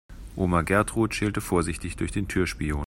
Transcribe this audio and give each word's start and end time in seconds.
Oma 0.35 0.63
Gertrud 0.63 1.13
schielte 1.13 1.41
vorsichtig 1.41 1.95
durch 1.95 2.11
den 2.11 2.27
Türspion. 2.27 2.79